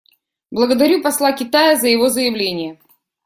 Благодарю 0.49 1.03
посла 1.03 1.31
Китая 1.31 1.75
за 1.75 1.87
его 1.87 2.09
заявление. 2.09 2.79